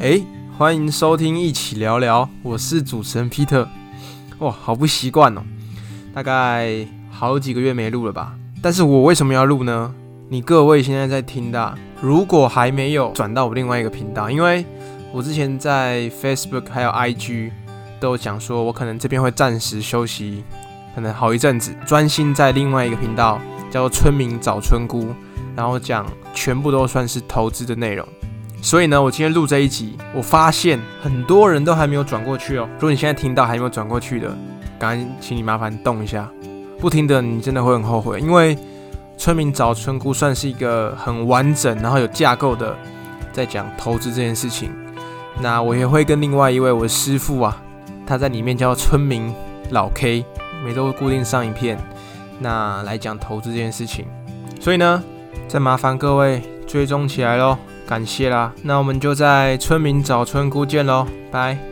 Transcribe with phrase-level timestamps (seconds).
[0.00, 0.18] 哎，
[0.56, 3.66] 欢迎收听一起聊聊，我是主持人 Peter。
[4.38, 5.42] 哇，好不习惯哦，
[6.14, 8.34] 大概好几个月没录了吧？
[8.62, 9.94] 但是我为什么要录呢？
[10.30, 14.64] 你各位现在在听的，如果还没有转到我另外一个频道，因为
[15.12, 17.50] 我之前在 Facebook 还有 IG
[18.00, 20.42] 都有讲说，我可能这边会暂时休息，
[20.94, 23.38] 可能好一阵子，专心在另外一个频道
[23.70, 25.08] 叫做“村民找村姑”，
[25.54, 28.08] 然后讲全部都算是投资的内容。
[28.62, 32.68] 所以呢，我今天录这一集，我发现很多人都还没有转过去哦。
[32.74, 34.36] 如果你现在听到还没有转过去的，
[34.78, 36.28] 赶紧请你麻烦动一下。
[36.78, 38.56] 不听的你真的会很后悔，因为
[39.16, 42.76] 村民找村姑算是一个很完整，然后有架构的，
[43.32, 44.70] 在讲投资这件事情。
[45.40, 47.60] 那我也会跟另外一位我的师傅啊，
[48.06, 49.34] 他在里面叫村民
[49.70, 50.24] 老 K，
[50.64, 51.78] 每周固定上一片，
[52.38, 54.06] 那来讲投资这件事情。
[54.60, 55.02] 所以呢，
[55.48, 57.56] 再麻烦各位追踪起来喽。
[57.90, 61.70] 感谢啦，那我们就在村民找村姑见喽，拜。